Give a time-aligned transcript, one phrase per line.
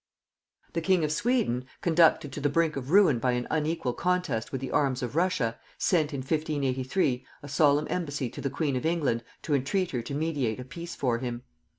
[0.73, 4.59] The king of Sweden, conducted to the brink of ruin by an unequal contest with
[4.59, 9.23] the arms of Russia, sent in 1583 a solemn embassy to the queen of England
[9.43, 11.43] to entreat her to mediate a peace for him.